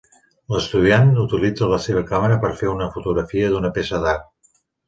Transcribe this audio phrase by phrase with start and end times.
[0.53, 4.31] L'estudiant utilitza la seva càmera per a fer una fotografia d'una peça d'art.